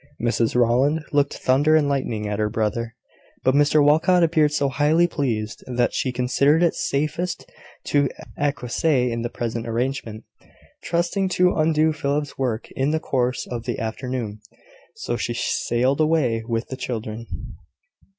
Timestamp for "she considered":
5.93-6.63